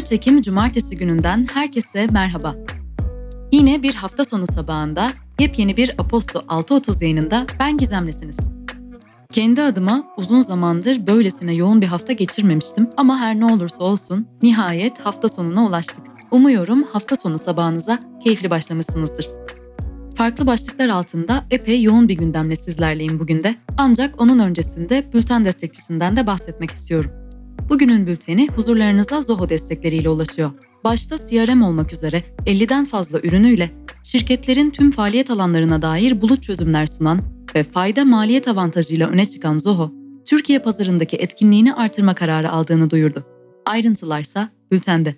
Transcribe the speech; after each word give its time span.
23 0.00 0.12
Ekim 0.12 0.42
Cumartesi 0.42 0.96
gününden 0.96 1.46
herkese 1.54 2.06
merhaba. 2.12 2.56
Yine 3.52 3.82
bir 3.82 3.94
hafta 3.94 4.24
sonu 4.24 4.46
sabahında 4.46 5.10
yepyeni 5.38 5.76
bir 5.76 5.94
Aposto 5.98 6.38
6.30 6.38 7.04
yayınında 7.04 7.46
ben 7.60 7.76
Gizemlisiniz. 7.76 8.38
Kendi 9.32 9.62
adıma 9.62 10.04
uzun 10.16 10.40
zamandır 10.40 11.06
böylesine 11.06 11.54
yoğun 11.54 11.80
bir 11.80 11.86
hafta 11.86 12.12
geçirmemiştim 12.12 12.90
ama 12.96 13.18
her 13.18 13.40
ne 13.40 13.44
olursa 13.44 13.84
olsun 13.84 14.26
nihayet 14.42 15.06
hafta 15.06 15.28
sonuna 15.28 15.66
ulaştık. 15.66 16.04
Umuyorum 16.30 16.82
hafta 16.82 17.16
sonu 17.16 17.38
sabahınıza 17.38 17.98
keyifli 18.24 18.50
başlamışsınızdır. 18.50 19.28
Farklı 20.16 20.46
başlıklar 20.46 20.88
altında 20.88 21.44
epey 21.50 21.82
yoğun 21.82 22.08
bir 22.08 22.16
gündemle 22.16 22.56
sizlerleyim 22.56 23.18
bugün 23.18 23.42
de. 23.42 23.56
Ancak 23.76 24.20
onun 24.20 24.38
öncesinde 24.38 25.12
bülten 25.12 25.44
destekçisinden 25.44 26.16
de 26.16 26.26
bahsetmek 26.26 26.70
istiyorum. 26.70 27.19
Bugünün 27.68 28.06
bülteni 28.06 28.48
huzurlarınıza 28.48 29.20
Zoho 29.20 29.48
destekleriyle 29.48 30.08
ulaşıyor. 30.08 30.50
Başta 30.84 31.16
CRM 31.18 31.62
olmak 31.62 31.92
üzere 31.92 32.22
50'den 32.46 32.84
fazla 32.84 33.20
ürünüyle 33.20 33.70
şirketlerin 34.04 34.70
tüm 34.70 34.90
faaliyet 34.90 35.30
alanlarına 35.30 35.82
dair 35.82 36.22
bulut 36.22 36.42
çözümler 36.42 36.86
sunan 36.86 37.20
ve 37.54 37.62
fayda 37.62 38.04
maliyet 38.04 38.48
avantajıyla 38.48 39.08
öne 39.08 39.26
çıkan 39.26 39.58
Zoho, 39.58 39.92
Türkiye 40.24 40.58
pazarındaki 40.58 41.16
etkinliğini 41.16 41.74
artırma 41.74 42.14
kararı 42.14 42.50
aldığını 42.50 42.90
duyurdu. 42.90 43.26
Ayrıntılarsa 43.66 44.48
bültende. 44.70 45.14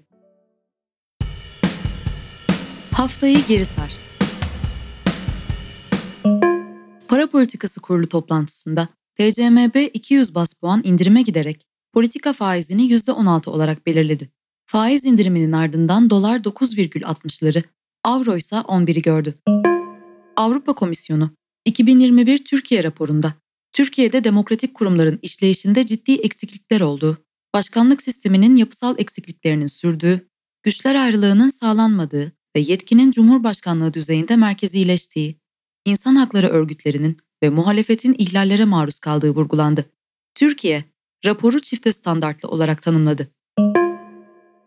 Haftayı 2.93 3.47
geri 3.49 3.65
sar. 3.65 3.93
Para 7.09 7.27
Politikası 7.27 7.81
Kurulu 7.81 8.09
toplantısında 8.09 8.89
TCMB 9.19 9.77
200 9.95 10.35
bas 10.35 10.55
puan 10.55 10.81
indirime 10.85 11.23
giderek 11.23 11.72
politika 11.93 12.33
faizini 12.33 12.83
%16 12.83 13.51
olarak 13.51 13.87
belirledi. 13.87 14.29
Faiz 14.67 15.05
indiriminin 15.05 15.53
ardından 15.53 16.11
dolar 16.11 16.39
9,60'ları, 16.39 17.63
avro 18.05 18.37
ise 18.37 18.57
11'i 18.57 19.03
gördü. 19.03 19.35
Avrupa 20.37 20.73
Komisyonu 20.73 21.31
2021 21.65 22.45
Türkiye 22.45 22.85
raporunda 22.85 23.35
Türkiye'de 23.73 24.25
demokratik 24.25 24.75
kurumların 24.75 25.19
işleyişinde 25.23 25.87
ciddi 25.87 26.13
eksiklikler 26.13 26.81
olduğu, 26.81 27.19
başkanlık 27.55 28.03
sisteminin 28.03 28.57
yapısal 28.57 28.99
eksikliklerinin 28.99 29.67
sürdüğü, 29.67 30.29
güçler 30.63 30.95
ayrılığının 30.95 31.49
sağlanmadığı 31.49 32.33
ve 32.57 32.61
yetkinin 32.61 33.11
Cumhurbaşkanlığı 33.11 33.95
düzeyinde 33.95 34.37
merkezileştiği, 34.37 35.41
insan 35.85 36.17
hakları 36.17 36.49
örgütlerinin 36.49 37.17
ve 37.43 37.49
muhalefetin 37.49 38.15
ihlallere 38.19 38.65
maruz 38.65 39.01
kaldığı 39.01 39.31
vurgulandı. 39.31 39.85
Türkiye, 40.35 40.85
raporu 41.25 41.61
çifte 41.61 41.93
standartlı 41.93 42.49
olarak 42.49 42.83
tanımladı. 42.83 43.29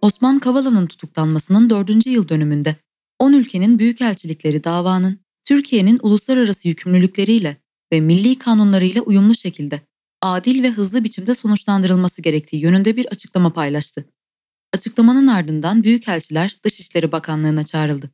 Osman 0.01 0.39
Kavala'nın 0.39 0.87
tutuklanmasının 0.87 1.69
dördüncü 1.69 2.09
yıl 2.09 2.29
dönümünde 2.29 2.75
10 3.19 3.33
ülkenin 3.33 3.79
büyükelçilikleri 3.79 4.63
davanın 4.63 5.19
Türkiye'nin 5.45 5.99
uluslararası 6.01 6.67
yükümlülükleriyle 6.67 7.57
ve 7.91 7.99
milli 7.99 8.39
kanunlarıyla 8.39 9.01
uyumlu 9.01 9.35
şekilde 9.35 9.81
adil 10.21 10.63
ve 10.63 10.69
hızlı 10.69 11.03
biçimde 11.03 11.33
sonuçlandırılması 11.33 12.21
gerektiği 12.21 12.61
yönünde 12.61 12.95
bir 12.95 13.05
açıklama 13.05 13.53
paylaştı. 13.53 14.05
Açıklamanın 14.73 15.27
ardından 15.27 15.83
büyükelçiler 15.83 16.59
Dışişleri 16.63 17.11
Bakanlığı'na 17.11 17.63
çağrıldı. 17.63 18.09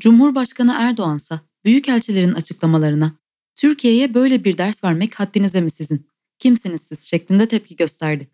Cumhurbaşkanı 0.00 0.74
Erdoğan 0.78 1.16
ise 1.16 1.40
büyükelçilerin 1.64 2.32
açıklamalarına 2.32 3.12
Türkiye'ye 3.56 4.14
böyle 4.14 4.44
bir 4.44 4.58
ders 4.58 4.84
vermek 4.84 5.20
haddinize 5.20 5.60
mi 5.60 5.70
sizin? 5.70 6.11
Kimsiniz 6.42 6.82
siz 6.82 7.04
şeklinde 7.04 7.48
tepki 7.48 7.76
gösterdi. 7.76 8.28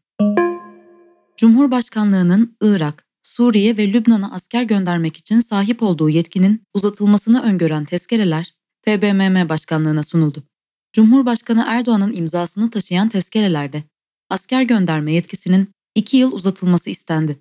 Cumhurbaşkanlığının 1.36 2.56
Irak, 2.60 3.06
Suriye 3.22 3.76
ve 3.76 3.92
Lübnan'a 3.92 4.32
asker 4.32 4.62
göndermek 4.62 5.16
için 5.16 5.40
sahip 5.40 5.82
olduğu 5.82 6.08
yetkinin 6.08 6.62
uzatılmasını 6.74 7.42
öngören 7.42 7.84
tezkereler 7.84 8.54
TBMM 8.82 9.48
Başkanlığına 9.48 10.02
sunuldu. 10.02 10.42
Cumhurbaşkanı 10.92 11.64
Erdoğan'ın 11.68 12.12
imzasını 12.12 12.70
taşıyan 12.70 13.08
tezkerelerde 13.08 13.82
asker 14.30 14.62
gönderme 14.62 15.12
yetkisinin 15.12 15.68
2 15.94 16.16
yıl 16.16 16.32
uzatılması 16.32 16.90
istendi. 16.90 17.38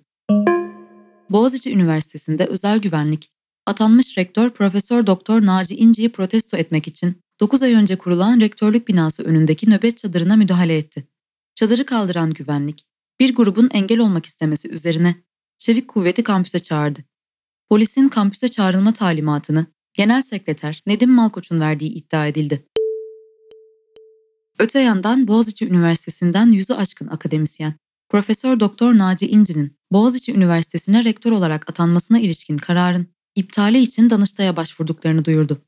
Boğaziçi 1.30 1.72
Üniversitesi'nde 1.72 2.46
özel 2.46 2.78
güvenlik, 2.78 3.30
atanmış 3.66 4.18
rektör 4.18 4.50
Profesör 4.50 5.06
Doktor 5.06 5.46
Naci 5.46 5.76
İnci'yi 5.76 6.08
protesto 6.08 6.56
etmek 6.56 6.88
için 6.88 7.16
9 7.40 7.62
ay 7.62 7.74
önce 7.74 7.96
kurulan 7.96 8.40
rektörlük 8.40 8.88
binası 8.88 9.22
önündeki 9.22 9.70
nöbet 9.70 9.98
çadırına 9.98 10.36
müdahale 10.36 10.76
etti. 10.76 11.08
Çadırı 11.54 11.86
kaldıran 11.86 12.32
güvenlik, 12.32 12.86
bir 13.20 13.34
grubun 13.34 13.68
engel 13.72 13.98
olmak 13.98 14.26
istemesi 14.26 14.68
üzerine 14.68 15.14
çevik 15.58 15.88
kuvveti 15.88 16.22
kampüse 16.22 16.58
çağırdı. 16.58 17.00
Polisin 17.68 18.08
kampüse 18.08 18.48
çağrılma 18.48 18.92
talimatını 18.92 19.66
Genel 19.94 20.22
Sekreter 20.22 20.82
Nedim 20.86 21.10
Malkoç'un 21.10 21.60
verdiği 21.60 21.90
iddia 21.90 22.26
edildi. 22.26 22.64
Öte 24.58 24.80
yandan 24.80 25.28
Boğaziçi 25.28 25.66
Üniversitesi'nden 25.66 26.46
yüzü 26.46 26.74
aşkın 26.74 27.06
akademisyen 27.06 27.74
Profesör 28.08 28.60
Doktor 28.60 28.98
Naci 28.98 29.28
İnci'nin 29.28 29.78
Boğaziçi 29.92 30.32
Üniversitesi'ne 30.34 31.04
rektör 31.04 31.32
olarak 31.32 31.70
atanmasına 31.70 32.18
ilişkin 32.18 32.58
kararın 32.58 33.06
iptali 33.34 33.78
için 33.78 34.10
Danıştay'a 34.10 34.56
başvurduklarını 34.56 35.24
duyurdu. 35.24 35.62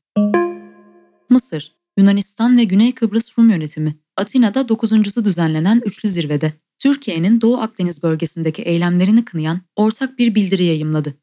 Mısır, 1.31 1.75
Yunanistan 1.97 2.57
ve 2.57 2.63
Güney 2.63 2.95
Kıbrıs 2.95 3.37
Rum 3.37 3.49
yönetimi 3.49 3.95
Atina'da 4.17 4.69
dokuzuncusu 4.69 5.25
düzenlenen 5.25 5.81
üçlü 5.85 6.09
zirvede 6.09 6.53
Türkiye'nin 6.79 7.41
Doğu 7.41 7.57
Akdeniz 7.57 8.03
bölgesindeki 8.03 8.61
eylemlerini 8.61 9.25
kınayan 9.25 9.61
ortak 9.75 10.19
bir 10.19 10.35
bildiri 10.35 10.65
yayımladı. 10.65 11.13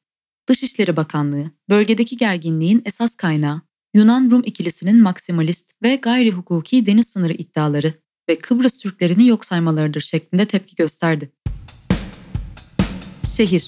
Dışişleri 0.48 0.96
Bakanlığı, 0.96 1.50
bölgedeki 1.68 2.16
gerginliğin 2.16 2.82
esas 2.84 3.16
kaynağı 3.16 3.62
Yunan-Rum 3.94 4.42
ikilisinin 4.44 5.02
maksimalist 5.02 5.72
ve 5.82 5.96
gayri 5.96 6.30
hukuki 6.30 6.86
deniz 6.86 7.08
sınırı 7.08 7.32
iddiaları 7.32 7.94
ve 8.28 8.38
Kıbrıs 8.38 8.78
Türklerini 8.78 9.26
yok 9.26 9.44
saymalarıdır 9.44 10.00
şeklinde 10.00 10.46
tepki 10.46 10.76
gösterdi. 10.76 11.32
Şehir 13.36 13.66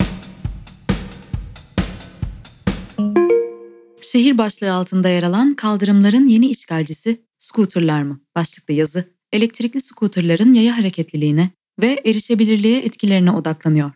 Şehir 4.13 4.39
başlığı 4.39 4.73
altında 4.73 5.09
yer 5.09 5.23
alan 5.23 5.55
kaldırımların 5.55 6.27
yeni 6.27 6.51
işgalcisi 6.51 7.21
scooterlar 7.39 8.03
mı? 8.03 8.21
Başlıklı 8.37 8.75
yazı, 8.75 9.05
elektrikli 9.33 9.81
scooterların 9.81 10.53
yaya 10.53 10.79
hareketliliğine 10.79 11.51
ve 11.81 12.01
erişebilirliğe 12.05 12.79
etkilerine 12.81 13.31
odaklanıyor. 13.31 13.93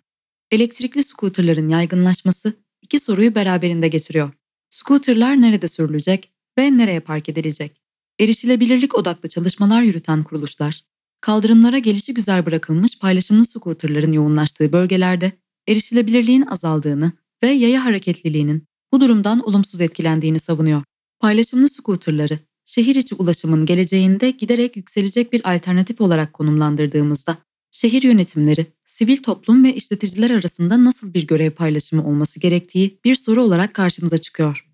Elektrikli 0.51 1.03
scooterların 1.03 1.69
yaygınlaşması 1.69 2.53
iki 2.83 2.99
soruyu 2.99 3.35
beraberinde 3.35 3.89
getiriyor. 3.89 4.33
Scooterlar 4.71 5.41
nerede 5.41 5.69
sürülecek 5.69 6.33
ve 6.59 6.77
nereye 6.77 7.01
park 7.01 7.29
edilecek? 7.29 7.83
Erişilebilirlik 8.21 8.95
odaklı 8.95 9.29
çalışmalar 9.29 9.83
yürüten 9.83 10.23
kuruluşlar, 10.23 10.85
kaldırımlara 11.21 11.79
gelişi 11.79 12.15
güzel 12.15 12.47
bırakılmış 12.47 12.99
paylaşımlı 12.99 13.45
scooterların 13.45 14.13
yoğunlaştığı 14.13 14.73
bölgelerde 14.73 15.33
erişilebilirliğin 15.69 16.43
azaldığını 16.43 17.13
ve 17.43 17.49
yaya 17.49 17.85
hareketliliğinin 17.85 18.67
bu 18.95 19.01
durumdan 19.01 19.49
olumsuz 19.49 19.81
etkilendiğini 19.81 20.41
savunuyor. 20.41 20.83
Paylaşımlı 21.21 21.69
scooterları 21.69 22.39
şehir 22.65 22.95
içi 22.95 23.15
ulaşımın 23.15 23.67
geleceğinde 23.67 24.31
giderek 24.31 24.77
yükselecek 24.77 25.33
bir 25.33 25.55
alternatif 25.55 26.01
olarak 26.01 26.33
konumlandırdığımızda 26.33 27.37
şehir 27.71 28.03
yönetimleri, 28.03 28.67
sivil 28.85 29.17
toplum 29.17 29.65
ve 29.65 29.75
işleticiler 29.75 30.31
arasında 30.31 30.85
nasıl 30.85 31.15
bir 31.15 31.27
görev 31.27 31.51
paylaşımı 31.51 32.07
olması 32.07 32.41
gerektiği 32.41 32.99
bir 33.05 33.15
soru 33.15 33.43
olarak 33.43 33.75
karşımıza 33.75 34.19
çıkıyor. 34.19 34.67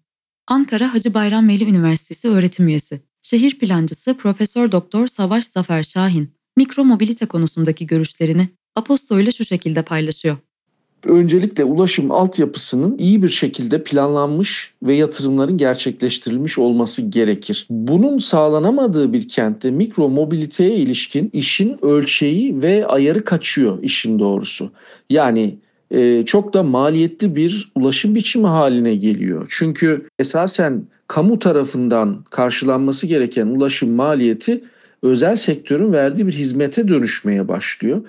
Ankara 0.47 0.95
Hacı 0.95 1.15
Bayram 1.15 1.49
Veli 1.49 1.65
Üniversitesi 1.65 2.29
öğretim 2.29 2.69
üyesi, 2.69 3.01
şehir 3.23 3.59
plancısı 3.59 4.15
Profesör 4.15 4.73
Doktor 4.73 5.07
Savaş 5.07 5.45
Zafer 5.45 5.83
Şahin, 5.83 6.31
mikromobilite 6.57 7.27
konusundaki 7.27 7.87
görüşlerini 7.87 8.49
Aposto 8.77 9.21
ile 9.21 9.33
şu 9.33 9.45
şekilde 9.45 9.83
paylaşıyor 9.83 10.37
öncelikle 11.05 11.65
ulaşım 11.65 12.11
altyapısının 12.11 12.99
iyi 12.99 13.23
bir 13.23 13.29
şekilde 13.29 13.85
planlanmış 13.85 14.75
ve 14.83 14.95
yatırımların 14.95 15.59
gerçekleştirilmiş 15.59 16.59
olması 16.59 17.03
gerekir. 17.03 17.67
Bunun 17.71 18.19
sağlanamadığı 18.19 19.13
bir 19.13 19.29
kentte 19.29 19.71
mikro 19.71 20.09
mobiliteye 20.09 20.77
ilişkin 20.77 21.31
işin 21.33 21.85
ölçeği 21.85 22.63
ve 22.63 22.87
ayarı 22.87 23.25
kaçıyor 23.25 23.83
işin 23.83 24.19
doğrusu. 24.19 24.71
Yani 25.11 25.59
e, 25.91 26.25
çok 26.25 26.55
da 26.55 26.63
maliyetli 26.63 27.37
bir 27.37 27.73
ulaşım 27.75 28.15
biçimi 28.15 28.47
haline 28.47 28.95
geliyor. 28.95 29.47
Çünkü 29.51 30.07
esasen 30.19 30.83
kamu 31.07 31.39
tarafından 31.39 32.25
karşılanması 32.31 33.07
gereken 33.07 33.47
ulaşım 33.47 33.91
maliyeti 33.91 34.65
özel 35.03 35.37
sektörün 35.37 35.93
verdiği 35.93 36.27
bir 36.27 36.33
hizmete 36.33 36.89
dönüşmeye 36.89 37.49
başlıyor 37.49 38.03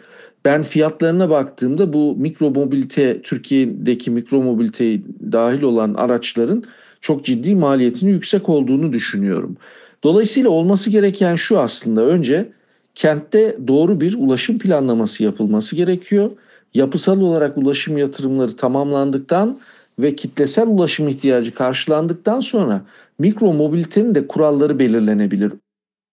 ben 0.45 0.63
fiyatlarına 0.63 1.29
baktığımda 1.29 1.93
bu 1.93 2.15
mikro 2.15 2.49
mobilite 2.49 3.21
Türkiye'deki 3.21 4.11
mikro 4.11 4.41
mobilite 4.41 4.99
dahil 5.31 5.61
olan 5.61 5.93
araçların 5.93 6.63
çok 7.01 7.25
ciddi 7.25 7.55
maliyetinin 7.55 8.11
yüksek 8.11 8.49
olduğunu 8.49 8.93
düşünüyorum. 8.93 9.57
Dolayısıyla 10.03 10.49
olması 10.49 10.89
gereken 10.89 11.35
şu 11.35 11.59
aslında 11.59 12.01
önce 12.01 12.51
kentte 12.95 13.57
doğru 13.67 14.01
bir 14.01 14.15
ulaşım 14.19 14.59
planlaması 14.59 15.23
yapılması 15.23 15.75
gerekiyor 15.75 16.31
Yapısal 16.73 17.21
olarak 17.21 17.57
ulaşım 17.57 17.97
yatırımları 17.97 18.55
tamamlandıktan 18.55 19.59
ve 19.99 20.15
kitlesel 20.15 20.67
ulaşım 20.67 21.07
ihtiyacı 21.07 21.53
karşılandıktan 21.53 22.39
sonra 22.39 22.85
mikro 23.19 23.53
mobilitenin 23.53 24.15
de 24.15 24.27
kuralları 24.27 24.79
belirlenebilir. 24.79 25.53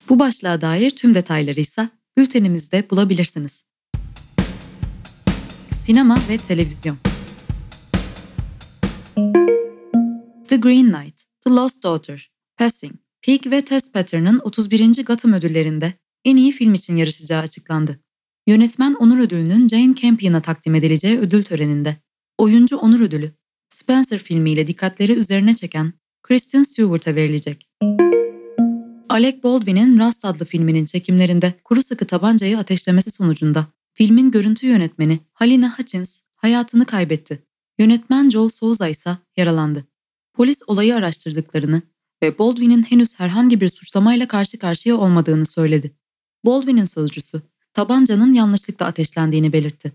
Bu 0.08 0.18
başlığa 0.18 0.60
dair 0.60 0.90
tüm 0.90 1.14
detayları 1.14 1.60
ise 1.60 1.88
bültenimizde 2.16 2.84
bulabilirsiniz. 2.90 3.64
Sinema 5.88 6.18
ve 6.28 6.36
televizyon 6.36 6.96
The 10.48 10.56
Green 10.56 10.92
Knight, 10.92 11.24
The 11.44 11.50
Lost 11.50 11.82
Daughter, 11.82 12.30
Passing, 12.56 12.94
Peak 13.22 13.46
ve 13.46 13.64
Test 13.64 13.94
Pattern'ın 13.94 14.40
31. 14.44 15.04
Gotham 15.04 15.32
ödüllerinde 15.32 15.92
en 16.24 16.36
iyi 16.36 16.52
film 16.52 16.74
için 16.74 16.96
yarışacağı 16.96 17.42
açıklandı. 17.42 18.00
Yönetmen 18.46 18.94
onur 18.94 19.18
ödülünün 19.18 19.68
Jane 19.68 19.94
Campion'a 19.94 20.40
takdim 20.40 20.74
edileceği 20.74 21.18
ödül 21.18 21.42
töreninde 21.42 21.96
oyuncu 22.38 22.76
onur 22.76 23.00
ödülü 23.00 23.32
Spencer 23.68 24.18
filmiyle 24.18 24.66
dikkatleri 24.66 25.12
üzerine 25.12 25.54
çeken 25.54 25.92
Kristen 26.22 26.62
Stewart'a 26.62 27.14
verilecek. 27.14 27.68
Alec 29.08 29.42
Baldwin'in 29.42 29.98
Rust 29.98 30.24
adlı 30.24 30.44
filminin 30.44 30.84
çekimlerinde 30.84 31.54
kuru 31.64 31.82
sıkı 31.82 32.06
tabancayı 32.06 32.58
ateşlemesi 32.58 33.10
sonucunda 33.10 33.66
filmin 33.98 34.30
görüntü 34.30 34.66
yönetmeni 34.66 35.18
Halina 35.32 35.78
Hutchins 35.78 36.20
hayatını 36.36 36.86
kaybetti. 36.86 37.42
Yönetmen 37.78 38.30
Joel 38.30 38.48
Souza 38.48 38.88
ise 38.88 39.16
yaralandı. 39.36 39.84
Polis 40.34 40.62
olayı 40.66 40.96
araştırdıklarını 40.96 41.82
ve 42.22 42.38
Baldwin'in 42.38 42.82
henüz 42.82 43.20
herhangi 43.20 43.60
bir 43.60 43.68
suçlamayla 43.68 44.28
karşı 44.28 44.58
karşıya 44.58 44.96
olmadığını 44.96 45.46
söyledi. 45.46 45.92
Baldwin'in 46.44 46.84
sözcüsü 46.84 47.42
tabancanın 47.72 48.32
yanlışlıkla 48.32 48.86
ateşlendiğini 48.86 49.52
belirtti. 49.52 49.92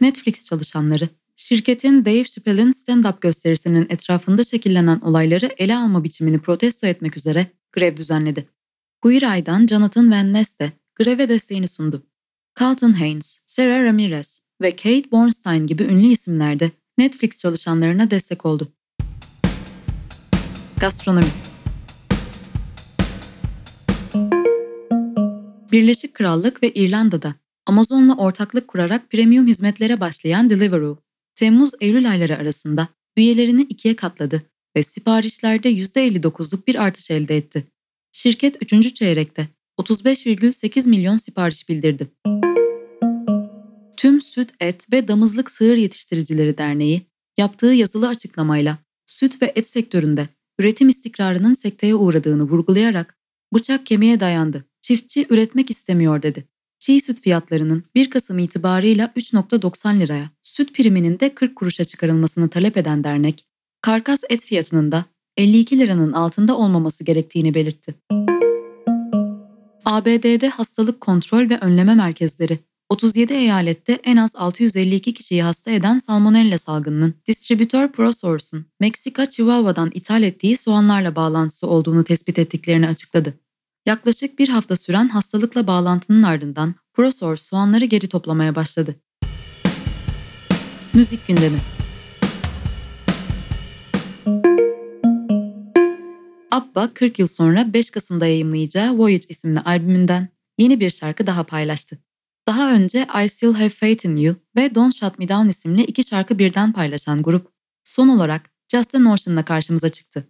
Netflix 0.00 0.44
çalışanları 0.44 1.08
şirketin 1.36 2.04
Dave 2.04 2.24
Chappelle'in 2.24 2.72
stand-up 2.72 3.20
gösterisinin 3.20 3.86
etrafında 3.88 4.44
şekillenen 4.44 5.00
olayları 5.00 5.50
ele 5.58 5.76
alma 5.76 6.04
biçimini 6.04 6.38
protesto 6.38 6.86
etmek 6.86 7.16
üzere 7.16 7.46
grev 7.72 7.96
düzenledi. 7.96 8.48
Queer 9.02 9.22
Eye'dan 9.34 9.66
Jonathan 9.66 10.10
Van 10.10 10.32
Ness 10.32 10.58
de 10.58 10.72
greve 10.96 11.28
desteğini 11.28 11.68
sundu. 11.68 12.07
Carlton 12.60 12.92
Haynes, 12.92 13.40
Sarah 13.46 13.84
Ramirez 13.84 14.42
ve 14.62 14.76
Kate 14.76 15.10
Bornstein 15.10 15.66
gibi 15.66 15.82
ünlü 15.82 16.06
isimler 16.06 16.60
de 16.60 16.70
Netflix 16.98 17.38
çalışanlarına 17.38 18.10
destek 18.10 18.46
oldu. 18.46 18.68
Gastronomi 20.80 21.26
Birleşik 25.72 26.14
Krallık 26.14 26.62
ve 26.62 26.70
İrlanda'da 26.70 27.34
Amazon'la 27.66 28.16
ortaklık 28.16 28.68
kurarak 28.68 29.10
premium 29.10 29.46
hizmetlere 29.46 30.00
başlayan 30.00 30.50
Deliveroo, 30.50 30.98
Temmuz-Eylül 31.34 32.10
ayları 32.10 32.36
arasında 32.36 32.88
üyelerini 33.16 33.62
ikiye 33.62 33.96
katladı 33.96 34.42
ve 34.76 34.82
siparişlerde 34.82 35.72
%59'luk 35.72 36.66
bir 36.66 36.82
artış 36.82 37.10
elde 37.10 37.36
etti. 37.36 37.64
Şirket 38.12 38.72
3. 38.72 38.94
çeyrekte 38.94 39.48
35,8 39.78 40.88
milyon 40.88 41.16
sipariş 41.16 41.68
bildirdi. 41.68 42.06
Tüm 43.98 44.20
Süt, 44.20 44.50
Et 44.60 44.92
ve 44.92 45.08
Damızlık 45.08 45.50
Sığır 45.50 45.76
Yetiştiricileri 45.76 46.58
Derneği 46.58 47.02
yaptığı 47.38 47.66
yazılı 47.66 48.08
açıklamayla 48.08 48.78
süt 49.06 49.42
ve 49.42 49.52
et 49.54 49.68
sektöründe 49.68 50.28
üretim 50.58 50.88
istikrarının 50.88 51.54
sekteye 51.54 51.94
uğradığını 51.94 52.42
vurgulayarak 52.42 53.18
bıçak 53.54 53.86
kemiğe 53.86 54.20
dayandı. 54.20 54.64
Çiftçi 54.80 55.26
üretmek 55.30 55.70
istemiyor 55.70 56.22
dedi. 56.22 56.44
Çiğ 56.78 57.00
süt 57.00 57.20
fiyatlarının 57.20 57.84
1 57.94 58.10
Kasım 58.10 58.38
itibarıyla 58.38 59.12
3.90 59.16 60.00
liraya, 60.00 60.30
süt 60.42 60.74
priminin 60.74 61.20
de 61.20 61.34
40 61.34 61.56
kuruşa 61.56 61.84
çıkarılmasını 61.84 62.48
talep 62.48 62.76
eden 62.76 63.04
dernek, 63.04 63.46
karkas 63.82 64.20
et 64.28 64.44
fiyatının 64.44 64.92
da 64.92 65.04
52 65.36 65.78
liranın 65.78 66.12
altında 66.12 66.56
olmaması 66.56 67.04
gerektiğini 67.04 67.54
belirtti. 67.54 67.94
ABD'de 69.84 70.48
hastalık 70.48 71.00
kontrol 71.00 71.50
ve 71.50 71.58
önleme 71.58 71.94
merkezleri 71.94 72.58
37 72.88 73.32
eyalette 73.34 74.00
en 74.04 74.16
az 74.16 74.36
652 74.36 75.14
kişiyi 75.14 75.42
hasta 75.42 75.70
eden 75.70 75.98
salmonella 75.98 76.58
salgınının 76.58 77.14
distribütör 77.26 77.92
ProSource'un 77.92 78.66
Meksika 78.80 79.26
Chihuahua'dan 79.26 79.90
ithal 79.94 80.22
ettiği 80.22 80.56
soğanlarla 80.56 81.16
bağlantısı 81.16 81.66
olduğunu 81.66 82.04
tespit 82.04 82.38
ettiklerini 82.38 82.88
açıkladı. 82.88 83.34
Yaklaşık 83.86 84.38
bir 84.38 84.48
hafta 84.48 84.76
süren 84.76 85.08
hastalıkla 85.08 85.66
bağlantının 85.66 86.22
ardından 86.22 86.74
ProSource 86.92 87.42
soğanları 87.42 87.84
geri 87.84 88.08
toplamaya 88.08 88.54
başladı. 88.54 88.94
Müzik 90.94 91.26
gündemi 91.26 91.58
Abba 96.50 96.94
40 96.94 97.18
yıl 97.18 97.26
sonra 97.26 97.72
5 97.72 97.90
Kasım'da 97.90 98.26
yayımlayacağı 98.26 98.98
Voyage 98.98 99.26
isimli 99.28 99.60
albümünden 99.60 100.28
yeni 100.58 100.80
bir 100.80 100.90
şarkı 100.90 101.26
daha 101.26 101.42
paylaştı. 101.42 102.07
Daha 102.48 102.72
önce 102.72 103.06
I 103.24 103.28
Still 103.28 103.54
Have 103.54 103.68
Faith 103.68 104.06
in 104.06 104.16
You 104.16 104.36
ve 104.56 104.74
Don't 104.74 104.94
Shut 104.94 105.18
Me 105.18 105.28
Down 105.28 105.48
isimli 105.48 105.84
iki 105.84 106.04
şarkı 106.04 106.38
birden 106.38 106.72
paylaşan 106.72 107.22
grup, 107.22 107.52
son 107.84 108.08
olarak 108.08 108.50
Just 108.72 108.94
a 108.94 108.98
Notion'la 108.98 109.44
karşımıza 109.44 109.88
çıktı. 109.88 110.28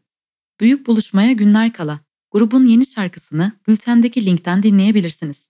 Büyük 0.61 0.87
buluşmaya 0.87 1.33
günler 1.33 1.73
kala 1.73 2.01
grubun 2.31 2.67
yeni 2.67 2.87
şarkısını 2.87 3.53
bültendeki 3.69 4.27
linkten 4.27 4.63
dinleyebilirsiniz. 4.63 5.49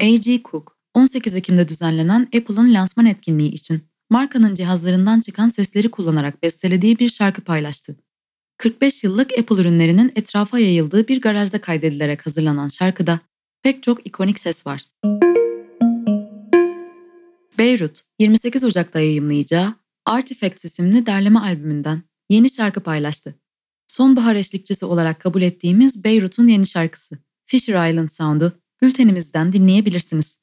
A.G. 0.00 0.42
Cook, 0.44 0.76
18 0.94 1.36
Ekim'de 1.36 1.68
düzenlenen 1.68 2.22
Apple'ın 2.22 2.74
lansman 2.74 3.06
etkinliği 3.06 3.52
için 3.52 3.82
markanın 4.10 4.54
cihazlarından 4.54 5.20
çıkan 5.20 5.48
sesleri 5.48 5.90
kullanarak 5.90 6.42
bestelediği 6.42 6.98
bir 6.98 7.08
şarkı 7.08 7.42
paylaştı. 7.42 7.96
45 8.58 9.04
yıllık 9.04 9.38
Apple 9.38 9.56
ürünlerinin 9.60 10.12
etrafa 10.16 10.58
yayıldığı 10.58 11.08
bir 11.08 11.20
garajda 11.20 11.60
kaydedilerek 11.60 12.26
hazırlanan 12.26 12.68
şarkıda 12.68 13.20
pek 13.62 13.82
çok 13.82 14.06
ikonik 14.06 14.38
ses 14.38 14.66
var. 14.66 14.82
Beyrut, 17.58 18.02
28 18.18 18.64
Ocak'ta 18.64 19.00
yayımlayacağı 19.00 19.74
Artifacts 20.06 20.64
isimli 20.64 21.06
derleme 21.06 21.40
albümünden 21.40 22.02
yeni 22.28 22.50
şarkı 22.50 22.80
paylaştı. 22.80 23.34
Sonbahar 23.86 24.34
eşlikçisi 24.34 24.84
olarak 24.84 25.20
kabul 25.20 25.42
ettiğimiz 25.42 26.04
Beyrut'un 26.04 26.48
yeni 26.48 26.66
şarkısı 26.66 27.18
Fisher 27.46 27.90
Island 27.90 28.08
Sound'u 28.08 28.52
bültenimizden 28.82 29.52
dinleyebilirsiniz. 29.52 30.40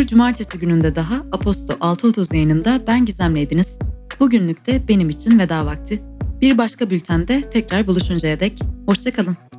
Bir 0.00 0.06
cumartesi 0.06 0.58
gününde 0.58 0.96
daha 0.96 1.14
Aposto 1.14 1.72
6.30 1.72 2.34
yayınında 2.34 2.80
ben 2.86 3.04
Gizem'leydiniz. 3.04 3.78
Bugünlük 4.20 4.66
de 4.66 4.88
benim 4.88 5.08
için 5.10 5.38
veda 5.38 5.66
vakti. 5.66 6.02
Bir 6.40 6.58
başka 6.58 6.90
bültende 6.90 7.42
tekrar 7.42 7.86
buluşuncaya 7.86 8.40
dek 8.40 8.60
hoşçakalın. 8.86 9.49